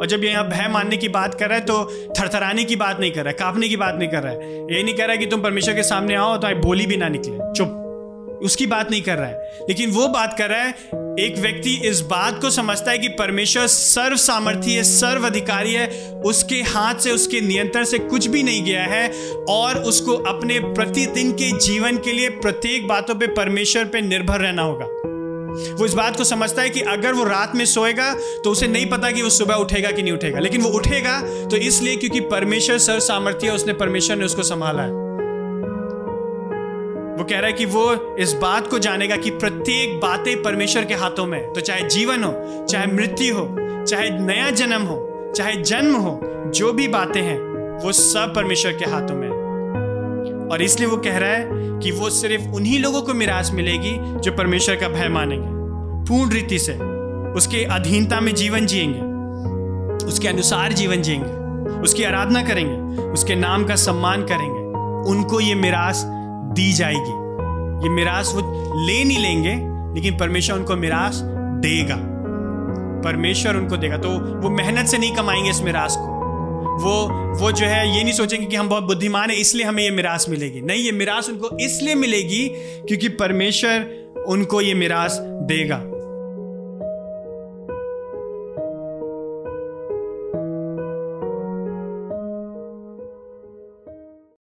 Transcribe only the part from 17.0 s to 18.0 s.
उसके नियंत्रण से